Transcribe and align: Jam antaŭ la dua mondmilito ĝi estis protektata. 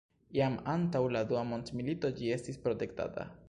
Jam 0.37 0.55
antaŭ 0.75 1.01
la 1.17 1.21
dua 1.33 1.45
mondmilito 1.51 2.13
ĝi 2.21 2.35
estis 2.39 2.61
protektata. 2.67 3.33